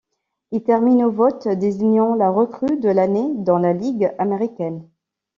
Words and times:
Il 0.49 0.63
termine 0.63 1.03
au 1.03 1.11
vote 1.11 1.47
désignant 1.47 2.15
la 2.15 2.31
recrue 2.31 2.79
de 2.79 2.89
l'année 2.89 3.35
dans 3.35 3.59
la 3.59 3.71
Ligue 3.71 4.11
américaine. 4.17 4.89